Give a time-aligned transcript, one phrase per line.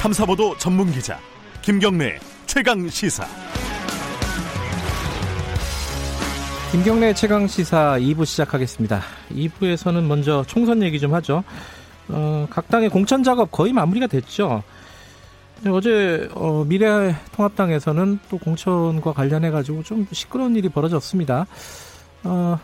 [0.00, 1.18] 탐사보도 전문 기자
[1.62, 3.26] 김경래 최강 시사.
[6.70, 9.00] 김경래 최강 시사 2부 시작하겠습니다.
[9.30, 11.42] 2부에서는 먼저 총선 얘기 좀 하죠.
[12.08, 14.62] 어, 각 당의 공천 작업 거의 마무리가 됐죠.
[15.66, 21.46] 어제 어, 미래통합당에서는 또 공천과 관련해 가지고 좀 시끄러운 일이 벌어졌습니다.
[22.22, 22.58] 어,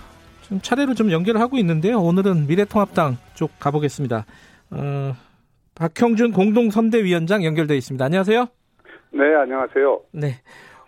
[0.48, 2.00] 좀 차례로 좀 연결을 하고 있는데요.
[2.00, 4.26] 오늘은 미래통합당 쪽 가보겠습니다.
[4.70, 5.16] 어,
[5.74, 8.04] 박형준 공동선대위원장 연결돼 있습니다.
[8.04, 8.46] 안녕하세요.
[9.12, 10.02] 네, 안녕하세요.
[10.12, 10.34] 네.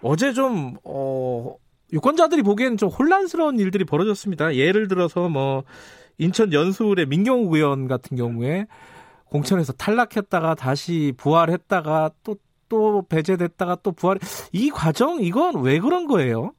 [0.02, 1.56] 어제 좀, 어,
[1.92, 4.54] 유권자들이 보기엔 좀 혼란스러운 일들이 벌어졌습니다.
[4.56, 5.64] 예를 들어서 뭐,
[6.18, 8.66] 인천 연수울의 민경욱 의원 같은 경우에
[9.30, 12.36] 공천에서 탈락했다가 다시 부활했다가 또,
[12.68, 14.18] 또 배제됐다가 또 부활,
[14.52, 16.52] 이 과정, 이건 왜 그런 거예요?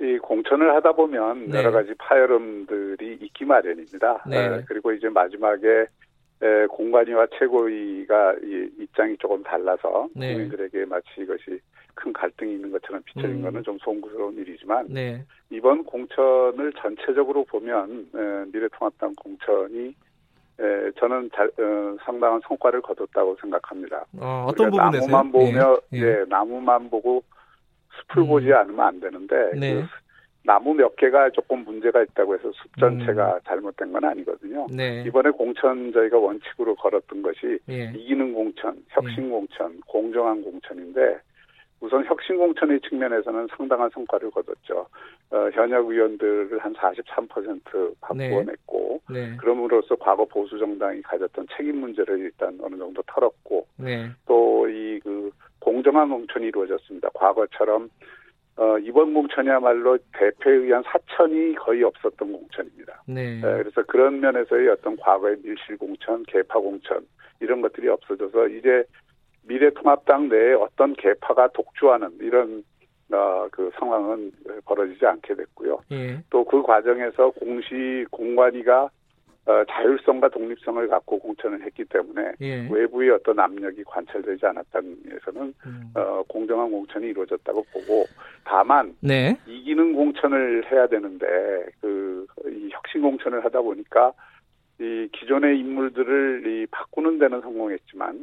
[0.00, 1.58] 이 공천을 하다 보면 네.
[1.58, 4.24] 여러 가지 파열음들이 있기 마련입니다.
[4.26, 4.38] 네.
[4.38, 5.86] 에, 그리고 이제 마지막에
[6.42, 10.32] 에, 공관위와 최고위가 이 입장이 조금 달라서 네.
[10.32, 11.60] 국민들에게 마치 이것이
[11.94, 13.42] 큰 갈등이 있는 것처럼 비춰진 음.
[13.42, 15.24] 것은 좀 송구스러운 일이지만 네.
[15.50, 19.94] 이번 공천을 전체적으로 보면 에, 미래통합당 공천이
[20.58, 24.04] 에, 저는 잘, 어, 상당한 성과를 거뒀다고 생각합니다.
[24.18, 26.02] 어, 떤 부분에서 나무만 보며 예, 예.
[26.02, 27.22] 예, 나무만 보고
[28.08, 28.28] 숲을 음.
[28.28, 29.74] 보지 않으면 안 되는데 네.
[29.74, 29.86] 그
[30.44, 33.40] 나무 몇 개가 조금 문제가 있다고 해서 숲 전체가 음.
[33.46, 34.66] 잘못된 건 아니거든요.
[34.74, 35.04] 네.
[35.06, 37.92] 이번에 공천 저희가 원칙으로 걸었던 것이 예.
[37.94, 41.20] 이기는 공천, 혁신 공천, 공정한 공천인데
[41.80, 44.86] 우선 혁신 공천의 측면에서는 상당한 성과를 거뒀죠.
[45.30, 49.30] 어, 현역 의원들을 한 43% 바꾸어냈고 네.
[49.30, 49.36] 네.
[49.36, 54.10] 그럼으로써 과거 보수 정당이 가졌던 책임 문제를 일단 어느 정도 털었고 네.
[54.26, 57.08] 또이 그 공정한 공천이 이루어졌습니다.
[57.14, 57.90] 과거처럼
[58.56, 63.02] 어, 이번 공천이야말로 대표에 의한 사천이 거의 없었던 공천입니다.
[63.06, 63.36] 네.
[63.36, 67.06] 네, 그래서 그런 면에서의 어떤 과거의 밀실 공천, 개파 공천
[67.40, 68.84] 이런 것들이 없어져서 이제
[69.44, 72.62] 미래통합당 내에 어떤 개파가 독주하는 이런
[73.12, 74.32] 어, 그 상황은
[74.64, 75.80] 벌어지지 않게 됐고요.
[75.92, 76.22] 예.
[76.30, 78.88] 또그 과정에서 공시 공관위가
[79.44, 82.68] 어, 자율성과 독립성을 갖고 공천을 했기 때문에 예.
[82.70, 85.92] 외부의 어떤 압력이 관찰되지 않았다는 의미에서는 음.
[85.94, 88.04] 어, 공정한 공천이 이루어졌다고 보고
[88.44, 89.36] 다만 네.
[89.46, 91.26] 이기는 공천을 해야 되는데
[91.80, 92.02] 그
[92.46, 94.12] 이 혁신 공천을 하다 보니까
[94.80, 98.22] 이 기존의 인물들을 이 바꾸는 데는 성공했지만 어,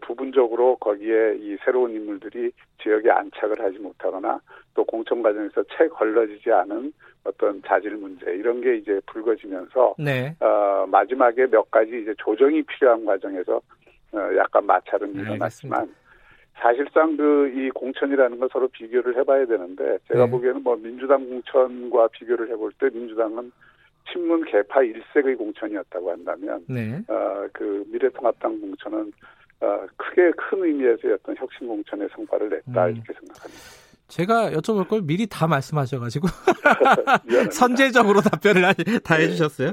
[0.00, 2.50] 부분적으로 거기에 이 새로운 인물들이
[2.82, 4.40] 지역에 안착을 하지 못하거나
[4.74, 6.92] 또 공천 과정에서 채 걸러지지 않은
[7.24, 10.34] 어떤 자질 문제 이런 게 이제 불거지면서 네.
[10.40, 13.60] 어, 마지막에 몇 가지 이제 조정이 필요한 과정에서
[14.12, 15.94] 어, 약간 마찰은 일어났지만
[16.54, 20.30] 사실상 그 이 공천이라는 걸 서로 비교를 해봐야 되는데 제가 네.
[20.30, 23.50] 보기에는 뭐 민주당 공천과 비교를 해볼 때 민주당은
[24.10, 27.02] 친문 개파 일색의 공천이었다고 한다면 네.
[27.08, 29.12] 어, 그 미래통합당 공천은
[29.60, 32.96] 어, 크게 큰 의미에서의 어떤 혁신 공천의 성과를 냈다 음.
[32.96, 33.62] 이렇게 생각합니다.
[34.08, 36.28] 제가 여쭤볼 걸 미리 다 말씀하셔가지고
[37.52, 38.62] 선제적으로 답변을
[39.04, 39.24] 다 네.
[39.24, 39.72] 해주셨어요.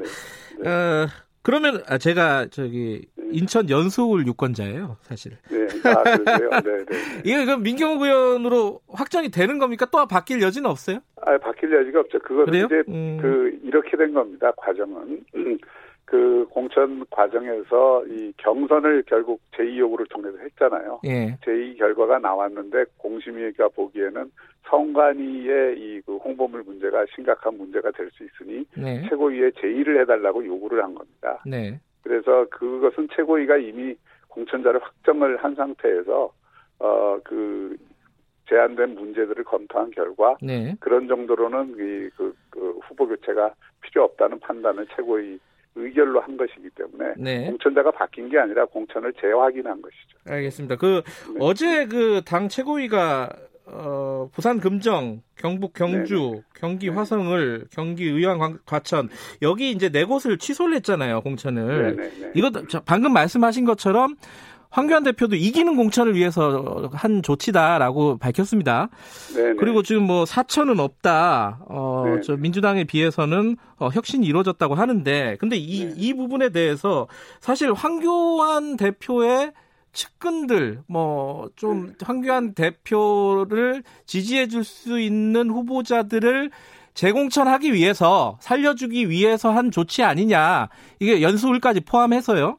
[0.59, 0.69] 네.
[0.69, 1.07] 어,
[1.45, 3.27] 그러면 아, 제가 저기 네.
[3.31, 5.33] 인천 연수울 유권자예요, 사실.
[5.49, 6.49] 네, 아, 그러세요?
[6.49, 6.97] 네, 네.
[7.23, 9.85] 이게 그럼 민경욱 의원으로 확정이 되는 겁니까?
[9.91, 10.99] 또 바뀔 여지는 없어요?
[11.21, 12.17] 아, 바뀔 여지가 없죠.
[12.19, 12.65] 그거는 그래요?
[12.65, 13.19] 이제 음.
[13.21, 14.51] 그 이렇게 된 겁니다.
[14.57, 15.23] 과정은
[16.05, 21.01] 그 공천 과정에서 이 경선을 결국 제2 요구를 통해서 했잖아요.
[21.05, 21.37] 예.
[21.41, 24.31] 제2 결과가 나왔는데 공심위가 보기에는
[24.69, 29.03] 성관위의 이 그 홍보물 문제가 심각한 문제가 될 수 있으니 네.
[29.09, 31.41] 최고위에 제의를 해달라고 요구를 한 겁니다.
[31.45, 31.79] 네.
[32.03, 33.95] 그래서 그것은 최고위가 이미
[34.27, 36.31] 공천자를 확정을 한 상태에서
[36.77, 37.77] 어그
[38.47, 40.75] 제한된 문제들을 검토한 결과 네.
[40.79, 45.39] 그런 정도로는 이그 그 후보 교체가 필요 없다는 판단을 최고위
[45.75, 47.45] 의결로 한 것이기 때문에 네.
[47.47, 50.17] 공천자가 바뀐 게 아니라 공천을 재확인한 것이죠.
[50.25, 50.77] 알겠습니다.
[50.77, 51.01] 그
[51.33, 51.35] 네.
[51.39, 53.29] 어제 그 당 최고위가
[53.67, 56.41] 어, 부산 금정, 경북 경주, 네네.
[56.55, 56.95] 경기 네.
[56.95, 59.09] 화성을, 경기 의왕 관- 과천
[59.41, 61.95] 여기 이제 네 곳을 취소를 했잖아요 공천을.
[61.95, 62.31] 네네네.
[62.35, 64.15] 이거 저 방금 말씀하신 것처럼
[64.75, 68.89] 황교안 대표도 이기는 공천을 위해서 한 조치다라고 밝혔습니다.
[69.33, 69.55] 네네.
[69.57, 71.61] 그리고 지금 뭐 사천은 없다.
[71.69, 72.21] 어, 네.
[72.21, 75.93] 저 민주당에 비해서는 어, 혁신이 이루어졌다고 하는데, 근데 이, 네.
[75.95, 77.07] 이 부분에 대해서
[77.39, 79.53] 사실 황교안 대표의
[79.93, 81.93] 측근들, 뭐, 좀, 네.
[82.03, 86.51] 황교안 대표를 지지해 줄 수 있는 후보자들을
[86.95, 90.67] 재공천하기 위해서, 살려주기 위해서 한 조치 아니냐.
[90.99, 92.57] 이게 연수울까지 포함해서요.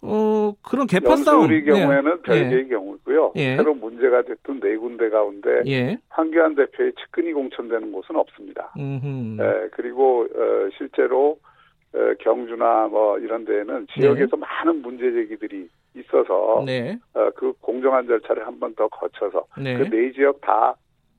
[0.00, 1.42] 어, 그런 개파 싸움.
[1.42, 2.22] 연수리 경우에는 예.
[2.22, 3.32] 별개의 경우고요.
[3.36, 3.56] 예.
[3.56, 5.98] 새로 문제가 됐던 네 군데 가운데 예.
[6.08, 8.72] 황교안 대표의 측근이 공천되는 곳은 없습니다.
[8.78, 9.42] 음흠.
[9.42, 11.38] 예, 그리고 어, 실제로
[11.94, 16.96] 어, 경주나 뭐 이런 데에는 지역에서 많은 문제 제기들이 있어서 네.
[17.14, 19.76] 어, 그 공정한 절차를 한 번 더 거쳐서 네.
[19.78, 20.74] 그네 지역 다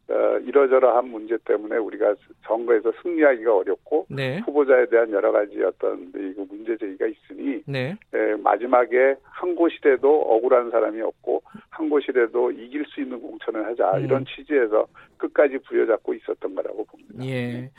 [0.09, 2.15] 어, 이러저러한 문제 때문에 우리가
[2.47, 4.39] 선거에서 승리하기가 어렵고 네.
[4.39, 7.95] 후보자에 대한 여러 가지 어떤 이 문제 제기가 있으니 네.
[8.13, 14.03] 에, 마지막에 한 곳이라도 억울한 사람이 없고 한 곳이라도 이길 수 있는 공천을 하자 음.
[14.03, 17.25] 이런 취지에서 끝까지 부여잡고 있었던 거라고 봅니다.
[17.25, 17.69] 예.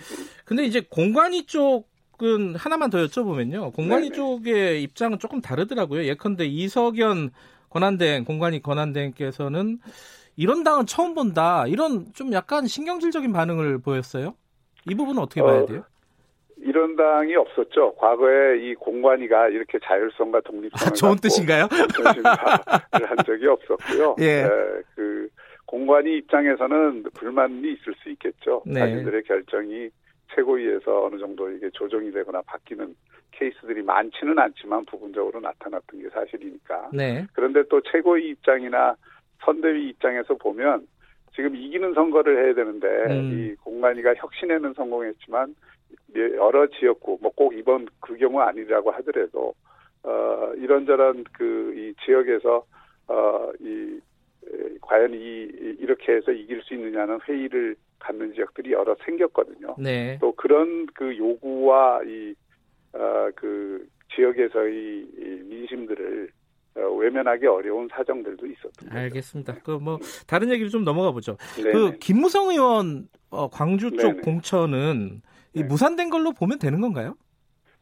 [0.45, 3.75] 근데 이제 공관위 쪽은 하나만 더 여쭤보면요.
[3.75, 4.15] 공관위 네네.
[4.15, 6.05] 쪽의 입장은 조금 다르더라고요.
[6.05, 7.31] 예컨대 이석연
[7.71, 9.79] 권한대행, 공관위 권한대행께서는
[10.41, 11.67] 이런 당은 처음 본다.
[11.67, 14.35] 이런 좀 약간 신경질적인 반응을 보였어요.
[14.89, 15.85] 이 부분은 어떻게 봐야 어, 돼요?
[16.57, 17.95] 이런 당이 없었죠.
[17.97, 21.69] 과거에 이 공관위가 이렇게 자율성과 독립성을 아, 좋은 뜻인가요?
[21.71, 24.17] 한 적이 없었고요.
[24.21, 24.45] 예.
[24.45, 24.49] 에,
[24.95, 25.29] 그
[25.67, 28.63] 공관위 입장에서는 불만이 있을 수 있겠죠.
[28.65, 28.81] 네.
[28.81, 29.91] 자기들의 결정이
[30.35, 32.95] 최고위에서 어느 정도 이게 조정이 되거나 바뀌는
[33.33, 36.89] 케이스들이 많지는 않지만 부분적으로 나타났던 게 사실이니까.
[36.95, 37.27] 네.
[37.35, 38.97] 그런데 또 최고위 입장이나
[39.45, 40.87] 선대위 입장에서 보면
[41.35, 43.33] 지금 이기는 선거를 해야 되는데 음.
[43.33, 45.55] 이 공관위가 혁신에는 성공했지만
[46.15, 49.55] 여러 지역구 뭐 꼭 이번 그 경우 아니라고 하더라도
[50.03, 52.65] 어 이런저런 그 이 지역에서
[53.07, 54.01] 어이
[54.83, 59.77] 과연 이 이- 이렇게 해서 이길 수 있느냐는 회의를 갖는 지역들이 여러 생겼거든요.
[59.79, 60.19] 네.
[60.21, 62.35] 또 그런 그 요구와 이,
[62.95, 64.75] 어, 그 지역에서의
[65.19, 66.40] 이 민심들을 어,
[66.75, 68.99] 외면하기 어려운 사정들도 있었던 거죠.
[68.99, 69.55] 알겠습니다.
[69.63, 71.37] 그 뭐 다른 얘기를 좀 넘어가 보죠.
[71.57, 71.73] 네네.
[71.73, 74.21] 그 김무성 의원 어, 광주 쪽 네네.
[74.23, 75.23] 공천은
[75.55, 75.67] 이 네.
[75.67, 77.15] 무산된 걸로 보면 되는 건가요?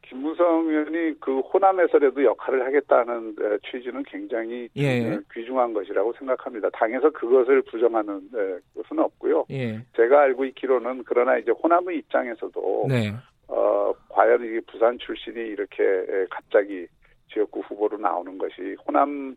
[0.02, 5.12] 김무성 의원이 그 호남에서라도 역할을 하겠다는 에, 취지는 굉장히 예.
[5.12, 6.70] 어, 귀중한 것이라고 생각합니다.
[6.70, 9.44] 당에서 그것을 부정하는 에, 것은 없고요.
[9.50, 9.84] 예.
[9.96, 13.12] 제가 알고 있기로는 그러나 이제 호남의 입장에서도 네.
[13.48, 16.86] 어, 과연 이게 부산 출신이 이렇게 에, 갑자기
[17.32, 19.36] 지역구 후보로 나오는 것이 호남의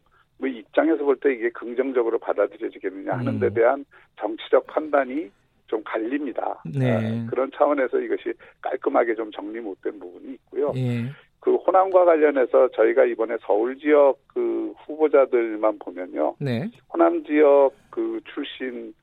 [0.58, 3.54] 입장에서 볼 때 이게 긍정적으로 받아들여지겠느냐 하는 데 음.
[3.54, 3.86] 대한
[4.20, 5.30] 정치적 판단이
[5.68, 6.62] 좀 갈립니다.
[6.66, 6.96] 네.
[6.96, 10.74] 어, 그런 차원에서 이것이 깔끔하게 좀 정리 못된 부분이 있고요.
[10.76, 11.06] 예.
[11.40, 16.36] 그 호남과 관련해서 저희가 이번에 서울 지역 그 후보자들만 보면요.
[16.40, 16.70] 네.
[16.94, 18.94] 호남 지역 그 출신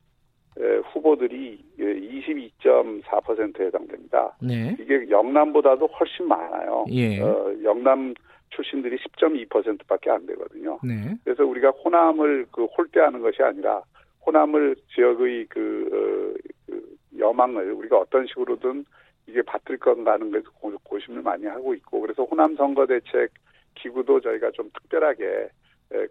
[0.59, 4.35] 에, 후보들이 22.4%에 해당됩니다.
[4.41, 4.75] 네.
[4.79, 6.85] 이게 영남보다도 훨씬 많아요.
[6.91, 7.21] 예.
[7.21, 8.13] 어, 영남
[8.49, 10.79] 출신들이 10.2%밖에 안 되거든요.
[10.83, 11.15] 네.
[11.23, 13.81] 그래서 우리가 호남을 그 홀대하는 것이 아니라
[14.25, 18.85] 호남을 지역의 그, 어, 그 여망을 우리가 어떤 식으로든
[19.27, 23.31] 이게 받들 건가 하는 것에 고- 고심을 많이 하고 있고 그래서 호남 선거 대책
[23.75, 25.49] 기구도 저희가 좀 특별하게 에,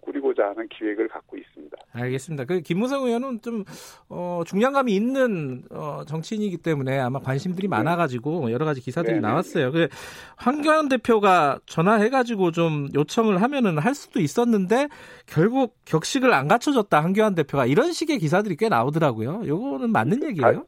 [0.01, 1.77] 꾸리고자 하는 기획을 갖고 있습니다.
[1.93, 2.45] 알겠습니다.
[2.45, 3.65] 그 김무성 의원은 좀
[4.09, 9.27] 어, 중량감이 있는 어, 정치인이기 때문에 아마 관심들이 많아가지고 여러 가지 기사들이 네네.
[9.27, 9.73] 나왔어요.
[9.73, 9.89] 그
[10.37, 14.89] 황교안 대표가 전화해가지고 좀 요청을 하면은 할 수도 있었는데
[15.27, 19.43] 결국 격식을 안 갖춰줬다 황교안 대표가 이런 식의 기사들이 꽤 나오더라고요.
[19.47, 20.65] 요거는 맞는 얘기예요?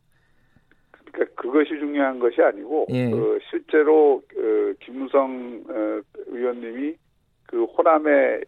[1.12, 3.12] 그러니까 그것이 중요한 것이 아니고 예.
[3.12, 6.94] 어, 실제로 어, 김무성 어, 의원님이
[7.46, 8.40] 그 호남에 예,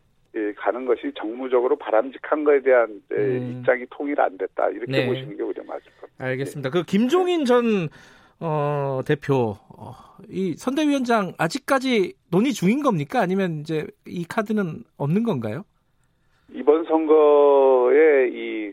[0.62, 3.56] 가는 것이 정무적으로 바람직한 것에 대한 에, 음.
[3.59, 5.06] 입장이 통일 안 됐다 이렇게 네.
[5.06, 6.25] 보시는 게 오히려 맞을 겁니다.
[6.25, 6.70] 알겠습니다.
[6.70, 7.88] 그 김종인 전
[8.38, 9.93] 어, 대표 어,
[10.29, 13.21] 이 선대위원장 아직까지 논의 중인 겁니까?
[13.21, 15.64] 아니면 이제 이 카드는 없는 건가요?
[16.52, 18.73] 이번 선거의 이,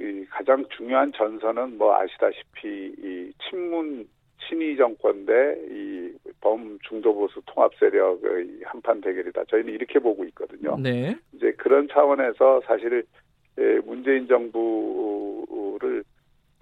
[0.00, 4.08] 이 가장 중요한 전선은 뭐 아시다시피 이 친문
[4.48, 9.44] 친위 정권 대이 범중도 보수 통합 세력의 한판 대결이다.
[9.48, 10.76] 저희는 이렇게 보고 있거든요.
[10.78, 11.16] 네.
[11.48, 13.04] 이제 그런 차원에서 사실
[13.58, 16.04] 에, 문재인 정부를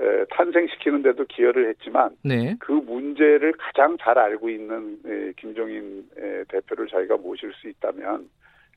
[0.00, 2.56] 에, 탄생시키는데도 기여를 했지만 네.
[2.60, 8.28] 그 문제를 가장 잘 알고 있는 에, 김종인 에, 대표를 저희가 모실 수 있다면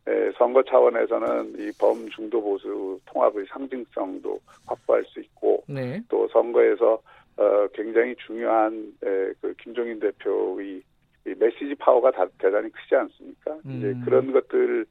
[0.08, 6.01] 에, 선거 차원에서는 이 범중도 보수 통합의 상징성도 확보할 수 있고 네.
[6.10, 7.01] 또 선거에서
[7.38, 10.82] 어, 굉장히 중요한 에, 그 김종인 대표의
[11.28, 13.58] 이 메시지 파워가 다, 대단히 크지 않습니까?
[13.66, 14.01] 이제 음.
[14.04, 14.86] 그런 것들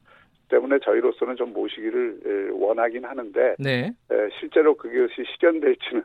[0.49, 3.91] 때문에 저희로서는 좀 모시기를 에, 원하긴 하는데 네.
[4.11, 6.03] 에, 실제로 그것이 실현될지는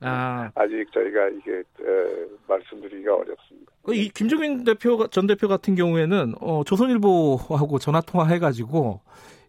[0.00, 3.72] 아, 아직 저희가 이게 에, 말씀드리기가 어렵습니다.
[3.82, 9.00] 그이 김종인 대표 전 대표 같은 경우에는 어, 조선일보하고 전화 통화해가지고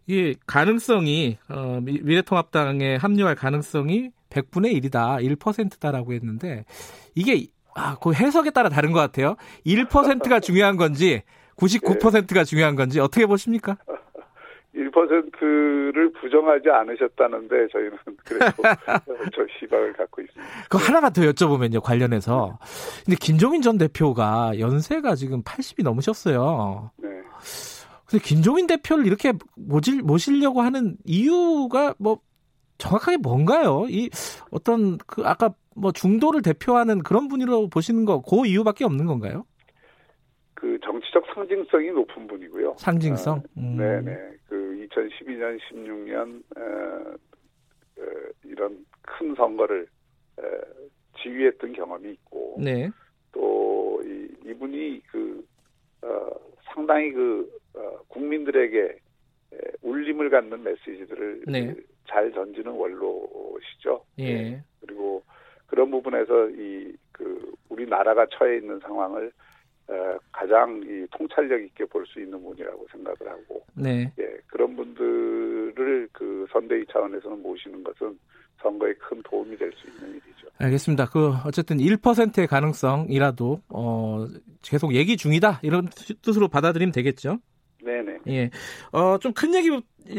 [0.06, 6.64] 이 가능성이 어, 미- 미래통합당에 합류할 가능성이 100분의 1이다, 1%다라고 했는데
[7.14, 9.36] 이게 아, 그 해석에 따라 다른 것 같아요.
[9.66, 11.22] 1%가 중요한 건지
[11.56, 13.76] 99%가 중요한 건지 어떻게 보십니까?
[14.74, 18.62] 1%를 부정하지 않으셨다는데 저희는 그래도
[19.34, 20.52] 저 희망을 갖고 있습니다.
[20.68, 22.58] 그 하나만 더 여쭤보면요 관련해서
[23.04, 26.90] 근데 김종인 전 대표가 연세가 지금 80이 넘으셨어요.
[26.96, 27.08] 네.
[28.06, 32.20] 근데 김종인 대표를 이렇게 모질, 모시려고 하는 이유가 뭐
[32.78, 33.86] 정확하게 뭔가요?
[33.88, 34.08] 이
[34.50, 39.44] 어떤 그 아까 뭐 중도를 대표하는 그런 분으로 보시는 거 그 이유밖에 없는 건가요?
[40.58, 42.74] 그 정치적 상징성이 높은 분이고요.
[42.78, 43.42] 상징성.
[43.56, 43.76] 음.
[43.76, 44.16] 네 네.
[44.48, 47.14] 그 2012년, 16년 어,
[47.98, 48.02] 어,
[48.44, 49.86] 이런 큰 선거를
[50.36, 50.42] 어,
[51.22, 52.90] 지휘했던 경험이 있고, 네.
[53.32, 55.46] 또 이, 이분이 그
[56.02, 56.30] 어,
[56.74, 58.98] 상당히 그 어, 국민들에게
[59.82, 61.74] 울림을 갖는 메시지들을 네.
[62.08, 64.04] 잘 던지는 원로시죠.
[64.18, 64.42] 예.
[64.42, 64.62] 네.
[64.80, 65.22] 그리고
[65.68, 69.30] 그런 부분에서 이 그 우리 나라가 처해 있는 상황을 어,
[70.48, 74.10] 가장 이 통찰력 있게 볼 수 있는 분이라고 생각을 하고, 네.
[74.18, 78.18] 예, 그런 분들을 그 선대위 차원에서는 모시는 것은
[78.62, 80.48] 선거에 큰 도움이 될 수 있는 일이죠.
[80.58, 81.06] 알겠습니다.
[81.10, 84.26] 그 어쨌든 1%의 가능성이라도 어
[84.62, 85.88] 계속 얘기 중이다 이런
[86.22, 87.38] 뜻으로 받아들이면 되겠죠.
[87.84, 88.18] 네네.
[88.28, 88.50] 예.
[88.92, 89.68] 어, 좀 큰 얘기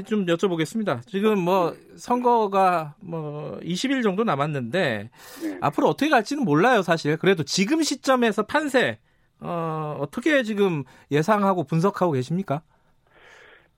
[0.05, 1.05] 좀 여쭤보겠습니다.
[1.07, 5.09] 지금 뭐 선거가 뭐 20일 정도 남았는데
[5.41, 5.57] 네.
[5.59, 7.17] 앞으로 어떻게 갈지는 몰라요, 사실.
[7.17, 8.99] 그래도 지금 시점에서 판세
[9.41, 12.61] 어, 어떻게 지금 예상하고 분석하고 계십니까?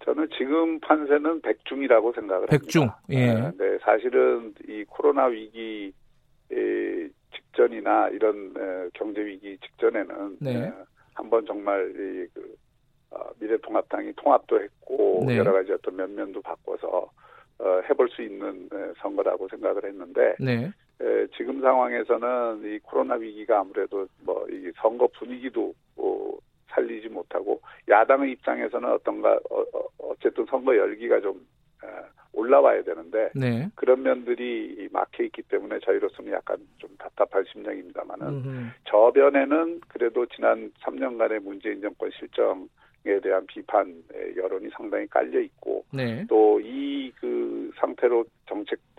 [0.03, 2.83] 저는 지금 판세는 백중이라고 생각을 백중.
[2.83, 3.01] 합니다.
[3.09, 3.33] 예.
[3.33, 5.93] 네, 네, 사실은 이 코로나 위기
[7.33, 8.53] 직전이나 이런
[8.93, 10.71] 경제 위기 직전에는 네.
[11.13, 12.55] 한번 정말 이그
[13.11, 15.37] 어, 미래통합당이 통합도 했고 네.
[15.37, 17.09] 여러 가지 어떤 면면도 바꿔서
[17.59, 20.71] 어, 해볼 수 있는 에, 선거라고 생각을 했는데 네.
[21.01, 26.31] 에, 지금 상황에서는 이 코로나 위기가 아무래도 뭐 이 선거 분위기도 어,
[26.67, 29.61] 살리지 못하고 야당의 입장에서는 어떤가 어,
[29.99, 31.45] 어 쨌든 선거 열기가 좀
[31.83, 31.87] 에,
[32.33, 33.67] 올라와야 되는데 네.
[33.75, 38.67] 그런 면들이 막혀 있기 때문에 저희로서는 약간 좀 답답한 심정입니다만은 음흠.
[38.85, 42.67] 저변에는 그래도 지난 3년간의 문재인 정권 실정
[43.03, 44.03] 에 대한 비판
[44.37, 46.23] 여론이 상당히 깔려 있고 네.
[46.27, 48.23] 또이 그 상태로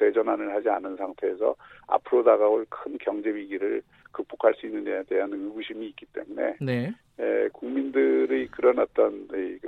[0.03, 1.55] 대전환을 하지 않은 상태에서
[1.87, 6.93] 앞으로 다가올 큰 경제 위기를 극복할 수 있느냐에 대한 의구심이 있기 때문에 네.
[7.19, 9.61] 에, 국민들의 그런 어떤 그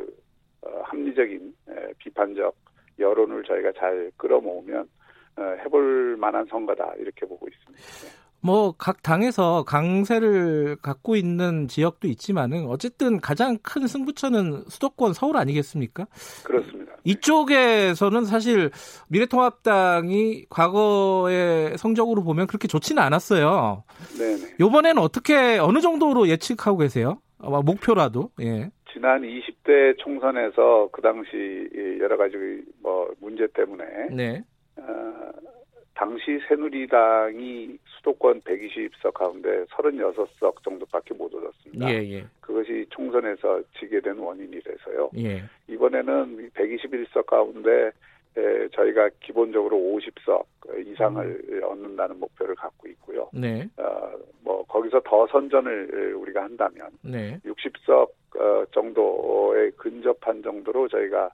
[0.63, 2.55] 어, 합리적인 에, 비판적
[2.99, 4.89] 여론을 저희가 잘 끌어모으면
[5.37, 7.85] 어, 해볼 만한 선거다 이렇게 보고 있습니다.
[7.85, 8.25] 네.
[8.41, 16.07] 뭐각 당에서 강세를 갖고 있는 지역도 있지만은 어쨌든 가장 큰 승부처는 수도권 서울 아니겠습니까?
[16.45, 16.84] 그렇습니다.
[17.05, 18.71] 이쪽에서는 사실
[19.09, 23.85] 미래통합당이 과거의 성적으로 보면 그렇게 좋지는 않았어요.
[24.19, 24.57] 네네.
[24.61, 27.19] 이번에는 어떻게 어느 정도로 예측하고 계세요?
[27.39, 28.71] 목표라도 예.
[28.93, 31.69] 지난 20대 총선에서 그 당시
[32.01, 32.37] 여러 가지
[32.83, 34.43] 뭐 문제 때문에 네.
[34.77, 34.83] 어,
[35.95, 41.89] 당시 새누리당이 수도권 120석 가운데 36석 정도밖에 못 얻었습니다.
[41.91, 42.27] 예, 예.
[42.41, 45.11] 그것이 총선에서 지게 된 원인이라서요.
[45.19, 45.43] 예.
[45.69, 47.93] 이번에는 121석 가운데
[48.37, 50.45] 에, 저희가 기본적으로 50석
[50.87, 51.63] 이상을 음.
[51.63, 53.31] 얻는다는 목표를 갖고 있고요.
[53.33, 53.69] 네.
[53.77, 57.39] 어, 뭐 거기서 더 선전을 우리가 한다면 네.
[57.45, 61.31] 60석 어, 정도에 근접한 정도로 저희가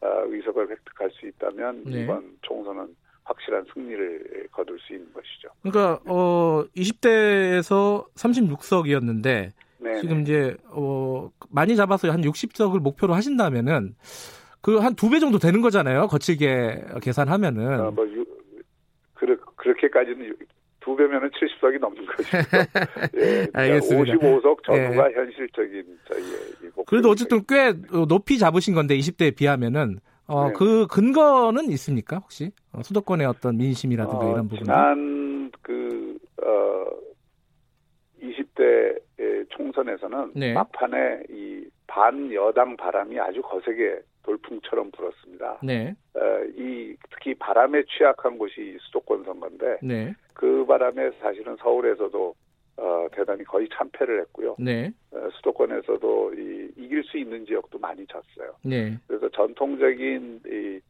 [0.00, 2.04] 어, 의석을 획득할 수 있다면 네.
[2.04, 2.94] 이번 총선은
[3.26, 5.48] 확실한 승리를 거둘 수 있는 것이죠.
[5.62, 10.00] 그러니까 어 20대에서 36석이었는데 네네.
[10.00, 13.94] 지금 이제 어 많이 잡아서 한 60석을 목표로 하신다면은
[14.62, 16.06] 그 한 두 배 정도 되는 거잖아요.
[16.08, 17.80] 거칠게 계산하면은.
[17.80, 18.24] 어, 뭐 유,
[19.14, 20.34] 그르, 그렇게까지는
[20.80, 22.28] 두 배면은 70석이 넘는 거죠.
[23.16, 24.14] 예, 알겠습니다.
[24.14, 25.14] 55석 전후가 예.
[25.14, 26.30] 현실적인 저희의
[26.74, 26.84] 목표.
[26.84, 27.74] 그래도 어쨌든 꽤
[28.08, 30.54] 높이 잡으신 건데 20대에 비하면은 어, 네.
[30.56, 32.50] 그 근거는 있습니까, 혹시?
[32.76, 34.64] 어, 수도권의 어떤 민심이라든가 어, 이런 부분.
[34.64, 36.86] 지난 그, 어,
[38.22, 39.00] 20대
[39.50, 40.52] 총선에서는 네.
[40.52, 45.60] 막판에 이 반여당 바람이 아주 거세게 돌풍처럼 불었습니다.
[45.62, 45.94] 네.
[46.14, 46.20] 어,
[46.56, 50.14] 이 특히 바람에 취약한 곳이 수도권 선거인데 네.
[50.34, 52.34] 그 바람에 사실은 서울에서도
[52.78, 54.56] 어, 대단히 거의 참패를 했고요.
[54.58, 54.90] 네.
[55.12, 58.54] 어, 수도권에서도 이, 이길 수 있는 지역도 많이 졌어요.
[58.62, 58.98] 네.
[59.06, 60.80] 그래서 전통적인 이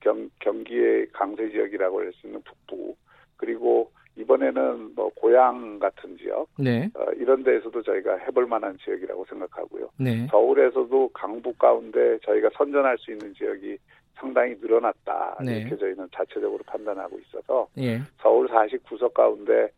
[0.00, 2.94] 경, 경기의 강세 지역이라고 할 수 있는 북부
[3.36, 6.90] 그리고 이번에는 뭐 고향 같은 지역 네.
[6.94, 9.90] 어, 이런 데에서도 저희가 해볼 만한 지역이라고 생각하고요.
[9.96, 10.26] 네.
[10.28, 13.78] 서울에서도 강북 가운데 저희가 선전할 수 있는 지역이
[14.14, 15.60] 상당히 늘어났다 네.
[15.60, 18.00] 이렇게 저희는 자체적으로 판단하고 있어서 예.
[18.20, 19.68] 서울 49석 가운데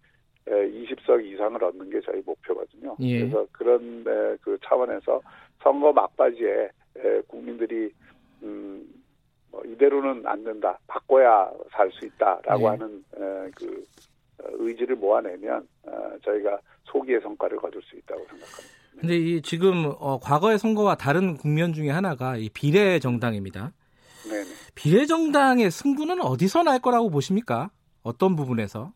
[0.47, 2.97] 20석 이상을 얻는 게 저희 목표거든요.
[3.01, 3.21] 예.
[3.21, 4.03] 그래서 그런
[4.41, 5.21] 그 차원에서
[5.63, 6.71] 선거 막바지에
[7.29, 7.93] 국민들이
[8.43, 9.00] 음, 뭐
[9.85, 12.67] 이대로는 안 된다, 바꿔야 살 수 있다라고 예.
[12.67, 13.05] 하는
[13.57, 13.87] 그
[14.39, 18.81] 의지를 모아내면 어, 저희가 소기의 성과를 거둘 수 있다고 생각합니다.
[19.01, 23.73] 근데 이 지금 어, 과거의 선거와 다른 국면 중에 하나가 이 비례 정당입니다.
[24.29, 24.45] 네네.
[24.75, 27.71] 비례 정당의 승부는 어디서 날 거라고 보십니까?
[28.03, 28.93] 어떤 부분에서?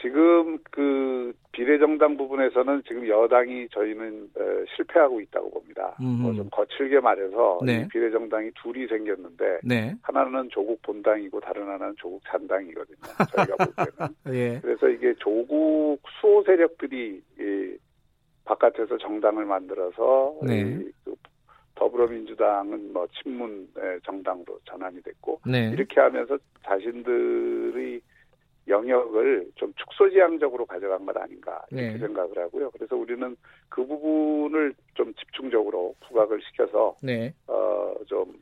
[0.00, 5.96] 지금 그 비례정당 부분에서는 지금 여당이 저희는 에, 실패하고 있다고 봅니다.
[5.98, 7.82] 뭐 좀 거칠게 말해서 네.
[7.82, 9.94] 이 비례정당이 둘이 생겼는데 네.
[10.02, 12.98] 하나는 조국 본당이고 다른 하나는 조국 잔당이거든요.
[13.34, 14.14] 저희가 볼 때는.
[14.38, 14.60] 예.
[14.60, 17.76] 그래서 이게 조국 수호 세력들이 이
[18.44, 20.60] 바깥에서 정당을 만들어서 네.
[20.60, 21.14] 이, 그
[21.74, 25.70] 더불어민주당은 뭐 친문 의 정당으로 전환이 됐고 네.
[25.72, 28.00] 이렇게 하면서 자신들의
[28.68, 31.98] 영역을 좀 축소지향적으로 가져간 것 아닌가 이렇게 네.
[31.98, 32.70] 생각을 하고요.
[32.70, 33.36] 그래서 우리는
[33.68, 37.32] 그 부분을 좀 집중적으로 부각을 시켜서 네.
[37.46, 38.34] 어좀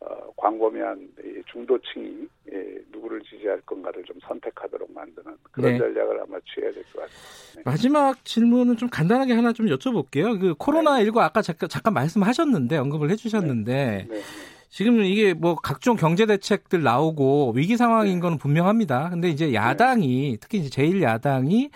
[0.00, 5.78] 어, 광범위한 이 중도층이 예, 누구를 지지할 건가를 좀 선택하도록 만드는 그런 네.
[5.78, 7.70] 전략을 아마 취해야 될 것 같습니다.
[7.70, 10.40] 마지막 질문은 좀 간단하게 하나 좀 여쭤볼게요.
[10.40, 14.20] 그 코로나 19 아까 잠깐, 잠깐 말씀하셨는데 언급을 해주셨는데 네.
[14.72, 19.10] 지금 이게 뭐 각종 경제 대책들 나오고 위기 상황인 거는 분명합니다.
[19.10, 21.68] 근데 이제 야당이 특히 이제 제일 야당이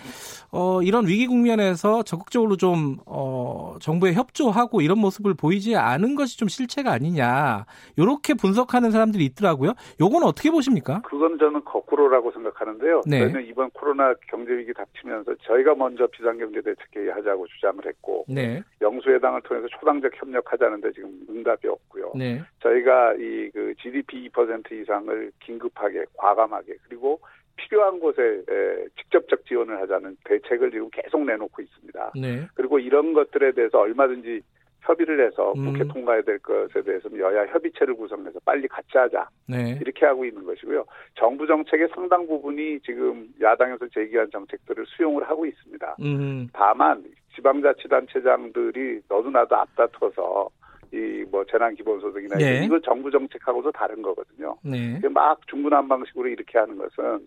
[0.50, 6.91] 어 이런 위기 국면에서 적극적으로 좀어 정부에 협조하고 이런 모습을 보이지 않은 것이 좀 실체가
[6.91, 7.67] 아니냐.
[7.99, 9.75] 요렇게 분석하는 사람들이 있더라고요.
[10.00, 11.03] 요건 어떻게 보십니까?
[11.05, 13.03] 그건 저는 거꾸로라고 생각하는데요.
[13.07, 13.19] 네.
[13.19, 18.62] 저희는 이번 코로나 경제 위기 닥치면서 저희가 먼저 비상경제 대책 회의 하자고 주장을 했고 네.
[18.81, 22.12] 영수회당을 통해서 초당적 협력하자는데 지금 응답이 없고요.
[22.17, 22.43] 네.
[22.62, 22.86] 저희가
[23.19, 27.21] 이 그 GDP 2% 이상을 긴급하게 과감하게 그리고
[27.57, 32.12] 필요한 곳에 에, 직접적 지원을 하자는 대책을 지금 계속 내놓고 있습니다.
[32.21, 32.47] 네.
[32.55, 34.43] 그리고 이런 것들에 대해서 얼마든지
[34.83, 35.73] 협의를 해서 음.
[35.73, 39.78] 국회 통과해야 될 것에 대해서는 여야 협의체를 구성해서 빨리 같이 하자 네.
[39.81, 40.85] 이렇게 하고 있는 것이고요.
[41.14, 45.97] 정부 정책의 상당 부분이 지금 야당에서 제기한 정책들을 수용을 하고 있습니다.
[46.02, 46.49] 음.
[46.52, 47.02] 다만
[47.35, 50.50] 지방자치단체장들이 너도 나도 앞다퉈서
[50.93, 52.45] 이 뭐 재난 기본소득이나 네.
[52.50, 54.57] 이런 이거 정부 정책하고도 다른 거거든요.
[54.62, 54.99] 네.
[55.11, 57.27] 막 중구난 방식으로 이렇게 하는 것은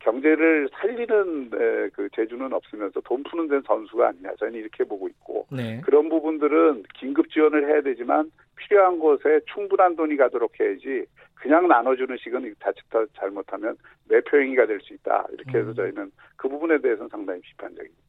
[0.00, 5.46] 경제를 살리는 에, 그 재주는 없으면서 돈 푸는 데는 선수가 아니냐 저는 이렇게 보고 있고
[5.50, 5.80] 네.
[5.84, 12.54] 그런 부분들은 긴급 지원을 해야 되지만 필요한 곳에 충분한 돈이 가도록 해야지 그냥 나눠주는 식은
[12.62, 13.76] 자칫 더 잘못하면
[14.08, 15.74] 매표 행위가 될 수 있다 이렇게 해서 음.
[15.74, 18.07] 저희는 그 부분에 대해서는 상당히 비판적입니다.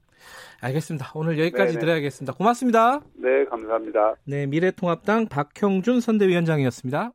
[0.62, 1.12] 알겠습니다.
[1.16, 1.80] 오늘 여기까지 네네.
[1.80, 2.34] 들어야겠습니다.
[2.34, 3.02] 고맙습니다.
[3.16, 4.16] 네 감사합니다.
[4.26, 7.12] 네, 미래통합당 박형준 선대위원장이었습니다.